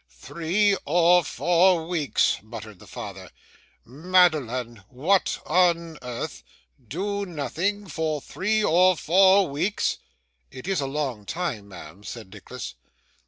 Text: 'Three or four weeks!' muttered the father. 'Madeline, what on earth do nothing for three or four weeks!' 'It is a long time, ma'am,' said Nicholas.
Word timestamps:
'Three 0.09 0.75
or 0.83 1.23
four 1.23 1.87
weeks!' 1.87 2.37
muttered 2.41 2.79
the 2.79 2.87
father. 2.87 3.29
'Madeline, 3.85 4.83
what 4.89 5.37
on 5.45 5.99
earth 6.01 6.41
do 6.87 7.23
nothing 7.23 7.85
for 7.85 8.19
three 8.19 8.63
or 8.63 8.95
four 8.97 9.47
weeks!' 9.47 9.99
'It 10.49 10.67
is 10.67 10.81
a 10.81 10.87
long 10.87 11.23
time, 11.27 11.67
ma'am,' 11.67 12.03
said 12.03 12.33
Nicholas. 12.33 12.73